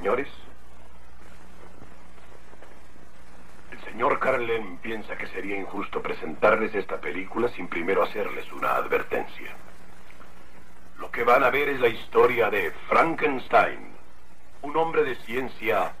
Señores, 0.00 0.28
el 3.70 3.84
señor 3.84 4.18
Carlen 4.18 4.78
piensa 4.78 5.14
que 5.18 5.26
sería 5.26 5.58
injusto 5.58 6.00
presentarles 6.00 6.74
esta 6.74 6.98
película 6.98 7.50
sin 7.50 7.68
primero 7.68 8.02
hacerles 8.02 8.50
una 8.50 8.76
advertencia. 8.76 9.50
Lo 10.96 11.10
que 11.10 11.22
van 11.22 11.44
a 11.44 11.50
ver 11.50 11.68
es 11.68 11.80
la 11.80 11.88
historia 11.88 12.48
de 12.48 12.70
Frankenstein, 12.88 13.90
un 14.62 14.74
hombre 14.78 15.04
de 15.04 15.16
ciencia 15.16 15.92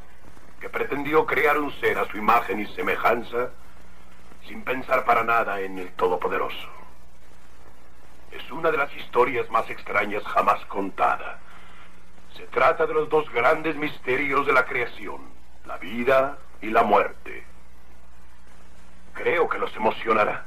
que 0.58 0.70
pretendió 0.70 1.26
crear 1.26 1.58
un 1.58 1.70
ser 1.72 1.98
a 1.98 2.06
su 2.06 2.16
imagen 2.16 2.58
y 2.58 2.66
semejanza 2.68 3.50
sin 4.48 4.64
pensar 4.64 5.04
para 5.04 5.24
nada 5.24 5.60
en 5.60 5.78
el 5.78 5.90
Todopoderoso. 5.92 6.70
Es 8.32 8.50
una 8.50 8.70
de 8.70 8.78
las 8.78 8.96
historias 8.96 9.50
más 9.50 9.68
extrañas 9.68 10.24
jamás 10.24 10.64
contada. 10.64 11.38
Se 12.36 12.46
trata 12.46 12.86
de 12.86 12.94
los 12.94 13.08
dos 13.08 13.30
grandes 13.30 13.76
misterios 13.76 14.46
de 14.46 14.52
la 14.52 14.64
creación, 14.64 15.20
la 15.66 15.78
vida 15.78 16.38
y 16.60 16.70
la 16.70 16.82
muerte. 16.82 17.44
Creo 19.14 19.48
que 19.48 19.58
los 19.58 19.74
emocionará. 19.76 20.44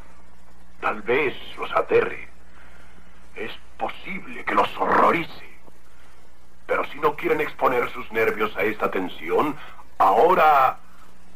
Tal 0.82 1.02
vez 1.02 1.36
los 1.58 1.72
aterre. 1.74 2.28
Es 3.36 3.52
posible 3.78 4.44
que 4.46 4.56
los 4.56 4.70
horrorice. 4.78 5.54
Pero 6.66 6.86
si 6.86 7.00
no 7.00 7.16
quieren 7.16 7.42
exponer 7.42 7.90
sus 7.92 8.12
nervios 8.12 8.56
a 8.56 8.64
esta 8.64 8.90
tensión, 8.90 9.56
ahora 9.98 10.80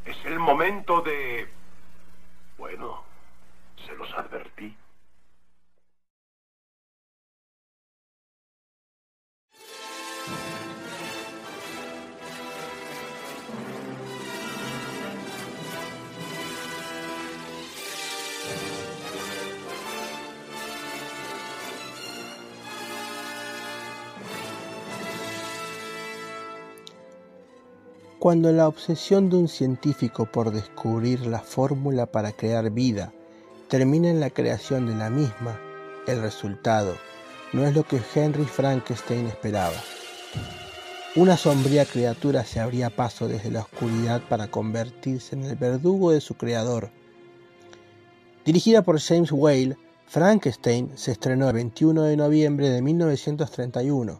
es 0.05 0.17
el 0.25 0.39
momento 0.39 1.01
de... 1.01 1.49
Bueno, 2.57 3.03
se 3.85 3.93
los 3.95 4.11
advertí. 4.13 4.75
Cuando 28.27 28.51
la 28.51 28.67
obsesión 28.67 29.29
de 29.29 29.37
un 29.37 29.47
científico 29.47 30.25
por 30.25 30.51
descubrir 30.51 31.25
la 31.25 31.39
fórmula 31.39 32.07
para 32.07 32.33
crear 32.33 32.69
vida 32.71 33.13
termina 33.69 34.09
en 34.09 34.19
la 34.19 34.29
creación 34.29 34.85
de 34.85 34.95
la 34.95 35.09
misma, 35.09 35.57
el 36.07 36.21
resultado 36.21 36.97
no 37.53 37.65
es 37.65 37.73
lo 37.73 37.83
que 37.83 38.01
Henry 38.13 38.43
Frankenstein 38.43 39.27
esperaba. 39.27 39.77
Una 41.15 41.37
sombría 41.37 41.85
criatura 41.85 42.43
se 42.43 42.59
abría 42.59 42.89
paso 42.89 43.29
desde 43.29 43.49
la 43.49 43.61
oscuridad 43.61 44.21
para 44.27 44.51
convertirse 44.51 45.33
en 45.33 45.45
el 45.45 45.55
verdugo 45.55 46.11
de 46.11 46.19
su 46.19 46.33
creador. 46.33 46.89
Dirigida 48.43 48.81
por 48.81 48.99
James 48.99 49.31
Whale, 49.31 49.77
Frankenstein 50.05 50.91
se 50.95 51.13
estrenó 51.13 51.47
el 51.47 51.53
21 51.53 52.03
de 52.03 52.17
noviembre 52.17 52.69
de 52.71 52.81
1931 52.81 54.19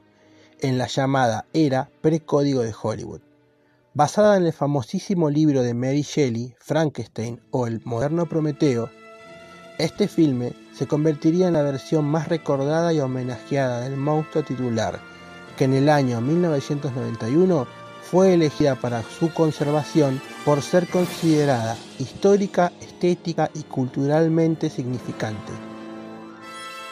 en 0.62 0.78
la 0.78 0.88
llamada 0.88 1.46
era 1.52 1.90
precódigo 2.02 2.62
de 2.62 2.74
Hollywood. 2.82 3.27
Basada 3.98 4.38
en 4.38 4.46
el 4.46 4.54
famosísimo 4.54 5.32
libro 5.32 5.64
de 5.64 5.74
Mary 5.74 6.04
Shelley, 6.04 6.54
Frankenstein 6.60 7.42
o 7.50 7.66
el 7.66 7.82
moderno 7.84 8.30
Prometeo, 8.30 8.92
este 9.80 10.08
filme 10.08 10.54
se 10.72 10.86
convertiría 10.86 11.48
en 11.48 11.54
la 11.54 11.64
versión 11.64 12.06
más 12.06 12.28
recordada 12.28 12.94
y 12.94 13.00
homenajeada 13.00 13.82
del 13.82 13.98
monstruo 13.98 14.44
titular, 14.44 15.00
que 15.58 15.64
en 15.64 15.74
el 15.74 15.90
año 15.90 16.22
1991 16.22 17.66
fue 18.04 18.36
elegida 18.36 18.76
para 18.76 19.02
su 19.02 19.34
conservación 19.34 20.22
por 20.46 20.62
ser 20.62 20.88
considerada 20.88 21.76
histórica, 21.98 22.72
estética 22.80 23.50
y 23.56 23.64
culturalmente 23.64 24.70
significante. 24.70 25.54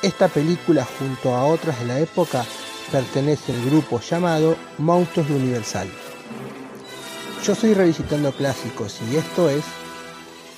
Esta 0.01 0.27
película 0.27 0.87
junto 0.97 1.35
a 1.35 1.45
otras 1.45 1.79
de 1.81 1.85
la 1.85 1.99
época 1.99 2.43
pertenece 2.91 3.53
al 3.53 3.63
grupo 3.63 3.99
llamado 3.99 4.55
Monstruos 4.79 5.29
de 5.29 5.35
Universal. 5.35 5.87
Yo 7.43 7.53
soy 7.53 7.73
Revisitando 7.73 8.31
Clásicos 8.31 8.99
y 9.11 9.17
esto 9.17 9.49
es 9.49 9.63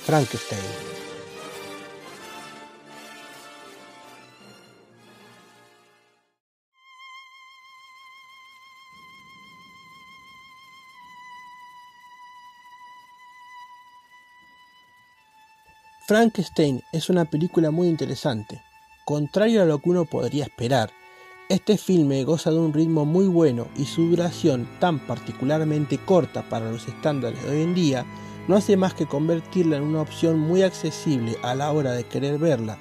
Frankenstein. 0.04 0.60
Frankenstein 16.08 16.82
es 16.90 17.10
una 17.10 17.26
película 17.26 17.70
muy 17.70 17.86
interesante, 17.86 18.62
contrario 19.04 19.60
a 19.60 19.66
lo 19.66 19.78
que 19.78 19.90
uno 19.90 20.06
podría 20.06 20.44
esperar, 20.44 20.90
este 21.48 21.78
filme 21.78 22.24
goza 22.24 22.50
de 22.50 22.58
un 22.58 22.74
ritmo 22.74 23.06
muy 23.06 23.26
bueno 23.26 23.68
y 23.74 23.86
su 23.86 24.10
duración, 24.10 24.68
tan 24.80 24.98
particularmente 24.98 25.96
corta 25.96 26.42
para 26.42 26.70
los 26.70 26.86
estándares 26.86 27.42
de 27.42 27.50
hoy 27.50 27.62
en 27.62 27.74
día, 27.74 28.04
no 28.48 28.56
hace 28.56 28.76
más 28.76 28.92
que 28.92 29.06
convertirla 29.06 29.78
en 29.78 29.82
una 29.82 30.02
opción 30.02 30.38
muy 30.38 30.62
accesible 30.62 31.36
a 31.42 31.54
la 31.54 31.72
hora 31.72 31.92
de 31.92 32.04
querer 32.04 32.38
verla. 32.38 32.76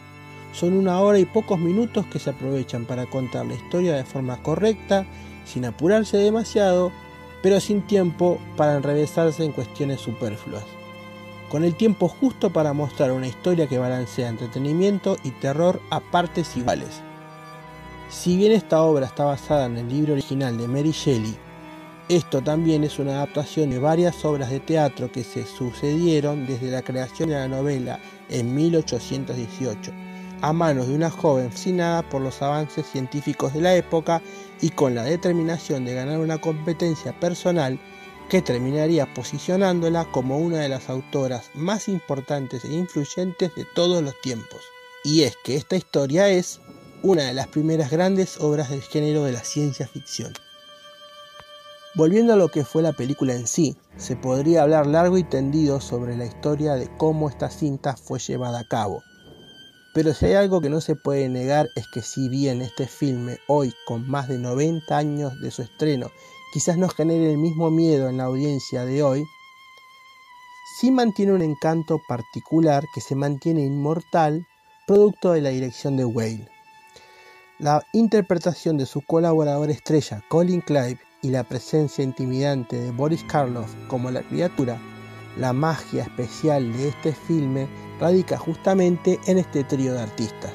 Son 0.51 0.73
una 0.73 0.99
hora 0.99 1.17
y 1.17 1.25
pocos 1.25 1.59
minutos 1.59 2.05
que 2.07 2.19
se 2.19 2.31
aprovechan 2.31 2.85
para 2.85 3.05
contar 3.05 3.45
la 3.45 3.53
historia 3.53 3.95
de 3.95 4.03
forma 4.03 4.43
correcta, 4.43 5.05
sin 5.45 5.63
apurarse 5.63 6.17
demasiado, 6.17 6.91
pero 7.41 7.61
sin 7.61 7.83
tiempo 7.83 8.37
para 8.57 8.75
enrevesarse 8.75 9.45
en 9.45 9.53
cuestiones 9.53 10.01
superfluas. 10.01 10.63
Con 11.49 11.63
el 11.63 11.75
tiempo 11.75 12.09
justo 12.09 12.51
para 12.51 12.73
mostrar 12.73 13.13
una 13.13 13.27
historia 13.27 13.67
que 13.67 13.77
balancea 13.77 14.27
entretenimiento 14.27 15.15
y 15.23 15.31
terror 15.31 15.81
a 15.89 16.01
partes 16.01 16.57
iguales. 16.57 17.01
Si 18.09 18.37
bien 18.37 18.53
esta 18.53 18.81
obra 18.83 19.05
está 19.05 19.25
basada 19.25 19.65
en 19.65 19.75
el 19.75 19.89
libro 19.89 20.13
original 20.13 20.57
de 20.57 20.65
Mary 20.65 20.91
Shelley, 20.91 21.37
esto 22.07 22.41
también 22.41 22.85
es 22.85 22.99
una 22.99 23.15
adaptación 23.15 23.69
de 23.69 23.79
varias 23.79 24.23
obras 24.23 24.49
de 24.49 24.61
teatro 24.61 25.11
que 25.11 25.25
se 25.25 25.45
sucedieron 25.45 26.47
desde 26.47 26.71
la 26.71 26.81
creación 26.81 27.27
de 27.27 27.35
la 27.35 27.49
novela 27.49 27.99
en 28.29 28.55
1818, 28.55 29.91
a 30.41 30.53
manos 30.53 30.87
de 30.87 30.95
una 30.95 31.09
joven 31.09 31.51
fascinada 31.51 32.01
por 32.01 32.21
los 32.21 32.41
avances 32.41 32.85
científicos 32.85 33.53
de 33.53 33.59
la 33.59 33.75
época 33.75 34.21
y 34.61 34.69
con 34.69 34.95
la 34.95 35.03
determinación 35.03 35.83
de 35.83 35.95
ganar 35.95 36.19
una 36.19 36.37
competencia 36.37 37.11
personal 37.19 37.77
que 38.29 38.41
terminaría 38.41 39.13
posicionándola 39.13 40.05
como 40.13 40.37
una 40.37 40.59
de 40.59 40.69
las 40.69 40.89
autoras 40.89 41.51
más 41.53 41.89
importantes 41.89 42.63
e 42.63 42.73
influyentes 42.73 43.53
de 43.53 43.65
todos 43.75 44.01
los 44.01 44.19
tiempos. 44.21 44.61
Y 45.03 45.23
es 45.23 45.37
que 45.43 45.55
esta 45.55 45.75
historia 45.75 46.29
es 46.29 46.61
una 47.03 47.23
de 47.23 47.33
las 47.33 47.47
primeras 47.47 47.91
grandes 47.91 48.39
obras 48.39 48.69
del 48.69 48.81
género 48.81 49.23
de 49.23 49.31
la 49.31 49.43
ciencia 49.43 49.87
ficción. 49.87 50.33
Volviendo 51.95 52.33
a 52.33 52.35
lo 52.35 52.49
que 52.49 52.63
fue 52.63 52.81
la 52.83 52.93
película 52.93 53.33
en 53.33 53.47
sí, 53.47 53.75
se 53.97 54.15
podría 54.15 54.61
hablar 54.61 54.85
largo 54.85 55.17
y 55.17 55.23
tendido 55.23 55.81
sobre 55.81 56.15
la 56.15 56.25
historia 56.25 56.75
de 56.75 56.89
cómo 56.97 57.29
esta 57.29 57.49
cinta 57.49 57.95
fue 57.95 58.19
llevada 58.19 58.59
a 58.59 58.67
cabo. 58.67 59.01
Pero 59.93 60.13
si 60.13 60.27
hay 60.27 60.33
algo 60.33 60.61
que 60.61 60.69
no 60.69 60.79
se 60.79 60.95
puede 60.95 61.27
negar 61.27 61.69
es 61.75 61.87
que 61.87 62.03
si 62.03 62.29
bien 62.29 62.61
este 62.61 62.85
filme 62.85 63.39
hoy, 63.47 63.73
con 63.87 64.07
más 64.07 64.27
de 64.27 64.37
90 64.37 64.95
años 64.95 65.41
de 65.41 65.49
su 65.49 65.63
estreno, 65.63 66.11
quizás 66.53 66.77
no 66.77 66.87
genere 66.87 67.31
el 67.31 67.37
mismo 67.37 67.71
miedo 67.71 68.09
en 68.09 68.17
la 68.17 68.25
audiencia 68.25 68.85
de 68.85 69.01
hoy, 69.01 69.23
sí 70.79 70.91
mantiene 70.91 71.33
un 71.33 71.41
encanto 71.41 71.99
particular 72.07 72.83
que 72.93 73.01
se 73.01 73.15
mantiene 73.15 73.61
inmortal 73.65 74.45
producto 74.85 75.31
de 75.31 75.41
la 75.41 75.49
dirección 75.49 75.97
de 75.97 76.05
Whale. 76.05 76.56
La 77.59 77.83
interpretación 77.91 78.77
de 78.77 78.85
su 78.85 79.01
colaborador 79.01 79.71
estrella 79.71 80.23
Colin 80.29 80.61
Clive 80.61 80.99
y 81.23 81.31
la 81.31 81.43
presencia 81.43 82.03
intimidante 82.03 82.79
de 82.79 82.91
Boris 82.91 83.23
Karloff 83.23 83.73
como 83.87 84.11
la 84.11 84.21
criatura, 84.21 84.79
la 85.37 85.53
magia 85.53 86.03
especial 86.03 86.71
de 86.73 86.89
este 86.89 87.13
filme 87.13 87.67
radica 87.99 88.37
justamente 88.37 89.19
en 89.25 89.39
este 89.39 89.63
trío 89.63 89.95
de 89.95 90.01
artistas. 90.01 90.53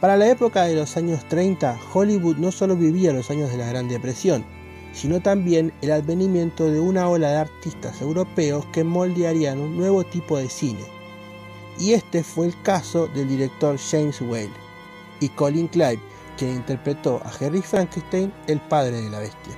Para 0.00 0.16
la 0.16 0.30
época 0.30 0.62
de 0.66 0.76
los 0.76 0.96
años 0.96 1.28
30, 1.28 1.80
Hollywood 1.94 2.36
no 2.36 2.52
solo 2.52 2.76
vivía 2.76 3.12
los 3.12 3.28
años 3.28 3.50
de 3.50 3.58
la 3.58 3.66
Gran 3.66 3.88
Depresión, 3.88 4.44
sino 4.92 5.18
también 5.18 5.72
el 5.82 5.90
advenimiento 5.90 6.70
de 6.70 6.78
una 6.78 7.08
ola 7.08 7.28
de 7.28 7.38
artistas 7.38 8.00
europeos 8.00 8.66
que 8.66 8.84
moldearían 8.84 9.58
un 9.58 9.76
nuevo 9.76 10.04
tipo 10.04 10.38
de 10.38 10.48
cine. 10.48 10.84
Y 11.76 11.94
este 11.94 12.22
fue 12.22 12.46
el 12.46 12.62
caso 12.62 13.08
del 13.08 13.26
director 13.28 13.76
James 13.90 14.20
Whale 14.20 14.69
y 15.20 15.28
Colin 15.28 15.68
Clive, 15.68 16.00
quien 16.36 16.56
interpretó 16.56 17.20
a 17.24 17.28
Harry 17.28 17.62
Frankenstein, 17.62 18.32
el 18.46 18.60
padre 18.60 19.02
de 19.02 19.10
la 19.10 19.20
bestia. 19.20 19.54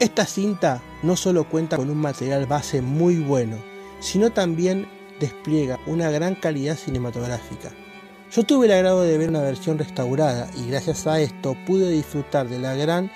Esta 0.00 0.26
cinta 0.26 0.82
no 1.02 1.14
solo 1.16 1.48
cuenta 1.48 1.76
con 1.76 1.88
un 1.88 1.98
material 1.98 2.46
base 2.46 2.82
muy 2.82 3.18
bueno, 3.18 3.58
sino 4.00 4.32
también 4.32 4.88
despliega 5.20 5.78
una 5.86 6.10
gran 6.10 6.34
calidad 6.34 6.76
cinematográfica. 6.76 7.70
Yo 8.32 8.42
tuve 8.42 8.66
el 8.66 8.72
agrado 8.72 9.02
de 9.02 9.16
ver 9.16 9.28
una 9.28 9.42
versión 9.42 9.78
restaurada 9.78 10.50
y 10.56 10.68
gracias 10.68 11.06
a 11.06 11.20
esto 11.20 11.56
pude 11.66 11.88
disfrutar 11.90 12.48
de 12.48 12.58
la 12.58 12.74
gran 12.74 13.10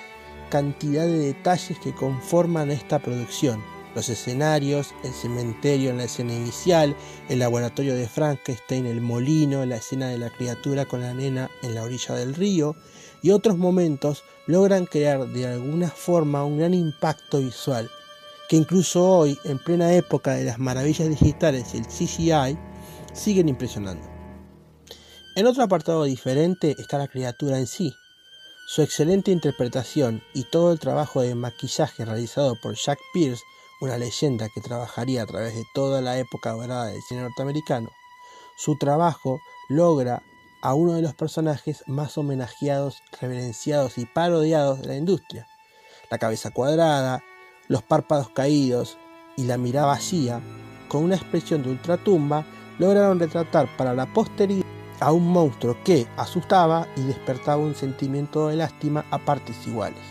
cantidad 0.48 1.04
de 1.04 1.18
detalles 1.18 1.78
que 1.80 1.92
conforman 1.92 2.70
esta 2.70 3.00
producción. 3.00 3.60
Los 3.98 4.10
escenarios, 4.10 4.94
el 5.02 5.12
cementerio 5.12 5.90
en 5.90 5.96
la 5.96 6.04
escena 6.04 6.32
inicial, 6.32 6.94
el 7.28 7.40
laboratorio 7.40 7.96
de 7.96 8.06
Frankenstein, 8.06 8.86
el 8.86 9.00
molino, 9.00 9.66
la 9.66 9.78
escena 9.78 10.06
de 10.06 10.18
la 10.18 10.30
criatura 10.30 10.84
con 10.84 11.00
la 11.00 11.12
nena 11.12 11.50
en 11.62 11.74
la 11.74 11.82
orilla 11.82 12.14
del 12.14 12.36
río 12.36 12.76
y 13.22 13.30
otros 13.30 13.58
momentos 13.58 14.22
logran 14.46 14.86
crear 14.86 15.26
de 15.26 15.48
alguna 15.48 15.90
forma 15.90 16.44
un 16.44 16.58
gran 16.58 16.74
impacto 16.74 17.40
visual, 17.40 17.90
que 18.48 18.54
incluso 18.54 19.04
hoy, 19.04 19.36
en 19.42 19.58
plena 19.58 19.92
época 19.92 20.34
de 20.34 20.44
las 20.44 20.60
maravillas 20.60 21.08
digitales 21.08 21.74
y 21.74 21.78
el 21.78 21.86
CGI, 21.88 22.56
siguen 23.12 23.48
impresionando. 23.48 24.08
En 25.34 25.44
otro 25.48 25.64
apartado 25.64 26.04
diferente 26.04 26.76
está 26.78 26.98
la 26.98 27.08
criatura 27.08 27.58
en 27.58 27.66
sí, 27.66 27.92
su 28.68 28.80
excelente 28.80 29.32
interpretación 29.32 30.22
y 30.34 30.44
todo 30.44 30.70
el 30.70 30.78
trabajo 30.78 31.20
de 31.20 31.34
maquillaje 31.34 32.04
realizado 32.04 32.54
por 32.62 32.76
Jack 32.76 33.00
Pierce, 33.12 33.42
una 33.80 33.98
leyenda 33.98 34.48
que 34.48 34.60
trabajaría 34.60 35.22
a 35.22 35.26
través 35.26 35.54
de 35.54 35.64
toda 35.72 36.00
la 36.00 36.18
época 36.18 36.52
dorada 36.52 36.86
del 36.86 37.02
cine 37.02 37.22
norteamericano, 37.22 37.90
su 38.56 38.76
trabajo 38.76 39.40
logra 39.68 40.22
a 40.62 40.74
uno 40.74 40.94
de 40.94 41.02
los 41.02 41.14
personajes 41.14 41.84
más 41.86 42.18
homenajeados, 42.18 43.02
reverenciados 43.20 43.98
y 43.98 44.06
parodiados 44.06 44.80
de 44.80 44.88
la 44.88 44.96
industria. 44.96 45.46
La 46.10 46.18
cabeza 46.18 46.50
cuadrada, 46.50 47.22
los 47.68 47.82
párpados 47.82 48.30
caídos 48.30 48.98
y 49.36 49.44
la 49.44 49.58
mirada 49.58 49.86
vacía, 49.86 50.40
con 50.88 51.04
una 51.04 51.16
expresión 51.16 51.62
de 51.62 51.70
ultratumba, 51.70 52.44
lograron 52.78 53.20
retratar 53.20 53.68
para 53.76 53.94
la 53.94 54.12
posteridad 54.12 54.66
a 55.00 55.12
un 55.12 55.28
monstruo 55.28 55.76
que 55.84 56.08
asustaba 56.16 56.88
y 56.96 57.02
despertaba 57.02 57.62
un 57.62 57.74
sentimiento 57.74 58.48
de 58.48 58.56
lástima 58.56 59.04
a 59.10 59.18
partes 59.18 59.66
iguales, 59.66 60.02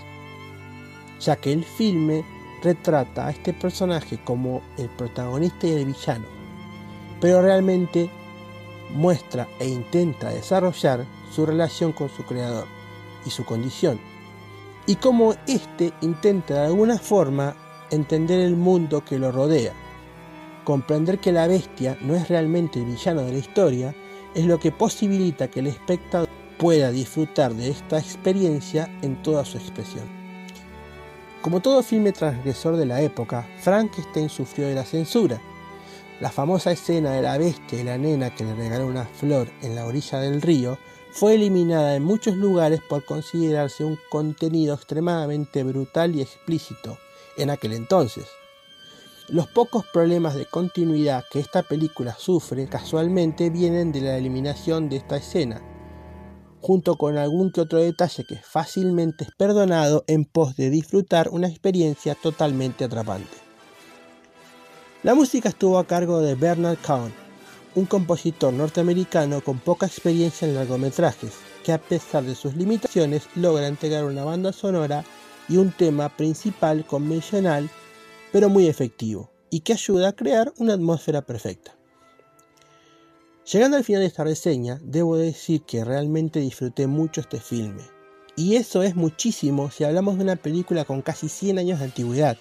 ya 1.20 1.36
que 1.36 1.52
el 1.52 1.66
filme 1.66 2.24
retrata 2.62 3.28
a 3.28 3.32
este 3.32 3.54
personaje 3.54 4.20
como 4.24 4.62
el 4.78 4.90
protagonista 4.90 5.68
y 5.68 5.72
el 5.72 5.86
villano, 5.86 6.26
pero 7.22 7.42
realmente 7.42 8.10
muestra 8.94 9.48
e 9.60 9.68
intenta 9.68 10.30
desarrollar 10.30 11.06
su 11.32 11.46
relación 11.46 11.92
con 11.92 12.10
su 12.10 12.24
creador 12.24 12.66
y 13.26 13.30
su 13.30 13.46
condición, 13.46 14.00
y 14.86 14.96
cómo 14.96 15.36
éste 15.48 15.94
intenta 16.02 16.54
de 16.56 16.68
alguna 16.68 16.98
forma 16.98 17.56
entender 17.92 18.40
el 18.40 18.56
mundo 18.56 19.04
que 19.04 19.20
lo 19.20 19.32
rodea, 19.32 19.74
comprender 20.64 21.20
que 21.20 21.32
la 21.32 21.48
bestia 21.48 21.98
no 22.02 22.16
es 22.16 22.28
realmente 22.28 22.80
el 22.80 22.86
villano 22.86 23.22
de 23.22 23.34
la 23.34 23.38
historia, 23.38 23.96
es 24.34 24.46
lo 24.46 24.60
que 24.60 24.72
posibilita 24.72 25.50
que 25.50 25.62
el 25.62 25.68
espectador 25.68 26.30
pueda 26.58 26.92
disfrutar 26.92 27.54
de 27.54 27.70
esta 27.70 28.00
experiencia 28.00 28.90
en 29.02 29.22
toda 29.22 29.46
su 29.46 29.58
expresión. 29.58 30.17
Como 31.42 31.62
todo 31.62 31.84
filme 31.84 32.12
transgresor 32.12 32.76
de 32.78 32.86
la 32.86 33.02
época, 33.02 33.48
Frankenstein 33.62 34.30
sufrió 34.30 34.68
de 34.68 34.76
la 34.76 34.84
censura. 34.84 35.40
La 36.20 36.32
famosa 36.32 36.72
escena 36.72 37.12
de 37.12 37.22
la 37.22 37.38
bestia 37.38 37.80
y 37.80 37.84
la 37.84 37.98
nena 37.98 38.34
que 38.34 38.44
le 38.44 38.56
regaló 38.56 38.88
una 38.88 39.06
flor 39.06 39.48
en 39.62 39.76
la 39.76 39.86
orilla 39.86 40.20
del 40.20 40.42
río 40.42 40.80
fue 41.12 41.36
eliminada 41.36 41.96
en 41.96 42.04
muchos 42.04 42.36
lugares 42.36 42.82
por 42.82 43.06
considerarse 43.06 43.84
un 43.84 44.00
contenido 44.10 44.74
extremadamente 44.74 45.64
brutal 45.64 46.16
y 46.16 46.22
explícito 46.22 46.98
en 47.38 47.52
aquel 47.52 47.74
entonces. 47.74 48.26
Los 49.30 49.48
pocos 49.48 49.86
problemas 49.86 50.36
de 50.36 50.46
continuidad 50.46 51.26
que 51.30 51.40
esta 51.40 51.62
película 51.62 52.16
sufre 52.18 52.68
casualmente 52.68 53.50
vienen 53.50 53.92
de 53.92 54.02
la 54.02 54.18
eliminación 54.18 54.90
de 54.90 54.98
esta 54.98 55.18
escena, 55.18 55.62
junto 56.62 56.96
con 56.96 57.18
algún 57.18 57.52
que 57.52 57.62
otro 57.62 57.80
detalle 57.80 58.26
que 58.26 58.38
fácilmente 58.38 59.26
es 59.26 59.32
perdonado 59.38 60.04
en 60.08 60.26
pos 60.26 60.56
de 60.56 60.70
disfrutar 60.70 61.30
una 61.30 61.48
experiencia 61.48 62.16
totalmente 62.16 62.84
atrapante. 62.84 63.38
La 65.04 65.16
música 65.16 65.50
estuvo 65.50 65.78
a 65.78 65.88
cargo 65.88 66.22
de 66.22 66.36
Bernard 66.36 66.80
Cohn, 66.86 67.14
un 67.76 67.86
compositor 67.86 68.52
norteamericano 68.52 69.42
con 69.42 69.60
poca 69.60 69.86
experiencia 69.86 70.48
en 70.48 70.56
largometrajes, 70.56 71.34
que 71.64 71.72
a 71.72 71.78
pesar 71.78 72.24
de 72.24 72.34
sus 72.34 72.56
limitaciones 72.56 73.28
logra 73.36 73.68
entregar 73.68 74.06
una 74.06 74.24
banda 74.24 74.52
sonora 74.52 75.04
y 75.48 75.58
un 75.58 75.72
tema 75.72 76.10
principal 76.10 76.86
convencional 76.86 77.70
pero 78.32 78.50
muy 78.50 78.68
efectivo, 78.68 79.32
y 79.50 79.62
que 79.62 79.74
ayuda 79.74 80.10
a 80.10 80.14
crear 80.14 80.54
una 80.58 80.74
atmósfera 80.74 81.22
perfecta. 81.22 81.77
Llegando 83.52 83.78
al 83.78 83.84
final 83.84 84.02
de 84.02 84.08
esta 84.08 84.24
reseña, 84.24 84.80
debo 84.84 85.16
decir 85.18 85.62
que 85.62 85.86
realmente 85.86 86.40
disfruté 86.40 86.88
mucho 86.88 87.22
este 87.22 87.40
filme, 87.40 87.84
y 88.36 88.56
eso 88.56 88.84
es 88.84 88.96
muchísimo 88.96 89.72
si 89.72 89.84
hablamos 89.84 90.18
de 90.18 90.24
una 90.24 90.36
película 90.36 90.86
con 90.86 91.02
casi 91.02 91.30
100 91.30 91.60
años 91.60 91.80
de 91.80 91.86
antigüedad. 91.86 92.38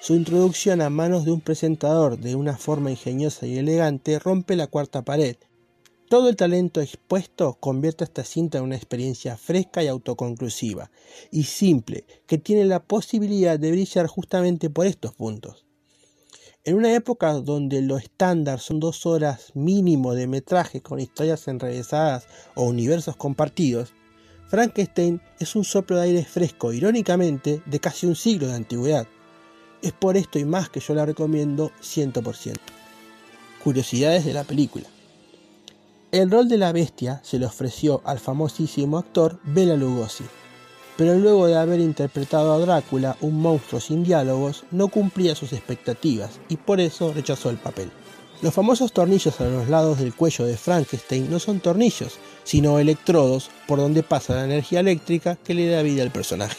Su 0.00 0.14
introducción 0.14 0.80
a 0.80 0.90
manos 0.90 1.24
de 1.24 1.32
un 1.32 1.40
presentador 1.40 2.18
de 2.18 2.34
una 2.34 2.56
forma 2.56 2.90
ingeniosa 2.90 3.46
y 3.46 3.58
elegante 3.58 4.18
rompe 4.18 4.56
la 4.56 4.66
cuarta 4.66 5.02
pared 5.02 5.36
todo 6.08 6.28
el 6.28 6.36
talento 6.36 6.80
expuesto 6.80 7.54
convierte 7.58 8.04
esta 8.04 8.22
cinta 8.22 8.58
en 8.58 8.64
una 8.64 8.76
experiencia 8.76 9.36
fresca 9.36 9.82
y 9.82 9.88
autoconclusiva, 9.88 10.92
y 11.32 11.44
simple, 11.44 12.04
que 12.28 12.38
tiene 12.38 12.64
la 12.64 12.84
posibilidad 12.84 13.58
de 13.58 13.72
brillar 13.72 14.06
justamente 14.06 14.70
por 14.70 14.86
estos 14.86 15.14
puntos. 15.14 15.65
En 16.66 16.74
una 16.74 16.92
época 16.92 17.32
donde 17.34 17.80
lo 17.80 17.96
estándar 17.96 18.58
son 18.58 18.80
dos 18.80 19.06
horas 19.06 19.52
mínimo 19.54 20.14
de 20.14 20.26
metraje 20.26 20.80
con 20.80 20.98
historias 20.98 21.46
enrevesadas 21.46 22.26
o 22.56 22.64
universos 22.64 23.14
compartidos, 23.14 23.94
Frankenstein 24.48 25.22
es 25.38 25.54
un 25.54 25.62
soplo 25.62 25.94
de 25.96 26.02
aire 26.02 26.24
fresco, 26.24 26.72
irónicamente, 26.72 27.62
de 27.66 27.78
casi 27.78 28.08
un 28.08 28.16
siglo 28.16 28.48
de 28.48 28.54
antigüedad. 28.54 29.06
Es 29.80 29.92
por 29.92 30.16
esto 30.16 30.40
y 30.40 30.44
más 30.44 30.68
que 30.68 30.80
yo 30.80 30.92
la 30.92 31.06
recomiendo 31.06 31.70
100%. 31.82 32.56
Curiosidades 33.62 34.24
de 34.24 34.32
la 34.34 34.42
película. 34.42 34.86
El 36.10 36.32
rol 36.32 36.48
de 36.48 36.58
la 36.58 36.72
bestia 36.72 37.20
se 37.22 37.38
le 37.38 37.46
ofreció 37.46 38.02
al 38.04 38.18
famosísimo 38.18 38.98
actor 38.98 39.38
Bela 39.44 39.76
Lugosi, 39.76 40.24
pero 40.96 41.14
luego 41.14 41.46
de 41.46 41.56
haber 41.56 41.80
interpretado 41.80 42.52
a 42.52 42.58
Drácula, 42.58 43.16
un 43.20 43.40
monstruo 43.40 43.80
sin 43.80 44.02
diálogos, 44.02 44.64
no 44.70 44.88
cumplía 44.88 45.34
sus 45.34 45.52
expectativas 45.52 46.40
y 46.48 46.56
por 46.56 46.80
eso 46.80 47.12
rechazó 47.12 47.50
el 47.50 47.58
papel. 47.58 47.90
Los 48.42 48.52
famosos 48.52 48.92
tornillos 48.92 49.40
a 49.40 49.44
los 49.44 49.68
lados 49.68 49.98
del 49.98 50.14
cuello 50.14 50.44
de 50.44 50.56
Frankenstein 50.56 51.30
no 51.30 51.38
son 51.38 51.60
tornillos, 51.60 52.18
sino 52.44 52.78
electrodos 52.78 53.50
por 53.66 53.78
donde 53.78 54.02
pasa 54.02 54.34
la 54.34 54.44
energía 54.44 54.80
eléctrica 54.80 55.36
que 55.36 55.54
le 55.54 55.68
da 55.68 55.82
vida 55.82 56.02
al 56.02 56.10
personaje. 56.10 56.58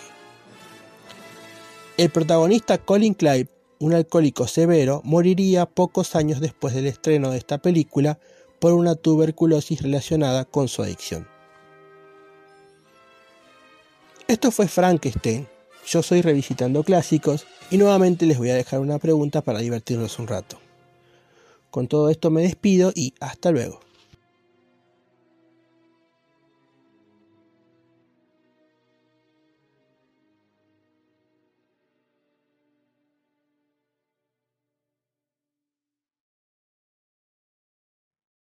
El 1.97 2.09
protagonista 2.09 2.78
Colin 2.80 3.14
Clive, 3.14 3.50
un 3.80 3.94
alcohólico 3.94 4.47
severo, 4.47 5.02
moriría 5.04 5.68
pocos 5.68 6.16
años 6.16 6.40
después 6.40 6.73
del 6.73 6.88
estreno 6.88 7.31
de 7.31 7.38
esta 7.38 7.59
película 7.59 8.19
por 8.59 8.73
una 8.73 8.95
tuberculosis 8.95 9.81
relacionada 9.81 10.45
con 10.45 10.68
su 10.68 10.81
adicción. 10.81 11.28
Esto 14.28 14.52
fue 14.52 14.68
Frankenstein. 14.68 15.48
Yo 15.88 16.04
soy 16.04 16.22
Revisitando 16.22 16.84
Clásicos 16.84 17.48
y 17.72 17.78
nuevamente 17.78 18.26
les 18.26 18.38
voy 18.38 18.50
a 18.50 18.56
dejar 18.56 18.81
una 18.81 19.00
pregunta 19.00 19.42
para 19.42 19.60
divertirnos 19.60 20.19
un 20.19 20.28
rato. 20.28 20.60
Con 21.72 21.88
todo 21.88 22.10
esto 22.10 22.30
me 22.30 22.42
despido 22.42 22.92
y 22.94 23.14
hasta 23.22 23.52
luego. 23.52 23.80